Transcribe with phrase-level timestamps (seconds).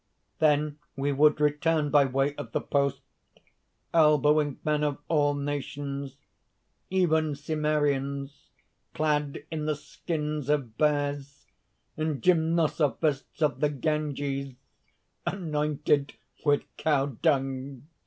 [0.39, 3.01] Then we would return by way of the post,
[3.93, 6.15] elbowing men of all nations,
[6.89, 8.49] even Cimmerians
[8.95, 11.45] clad in the skins of bears
[11.97, 14.55] and Gymnosophists of the Ganges
[15.27, 16.13] anointed
[16.43, 17.83] with cow dung.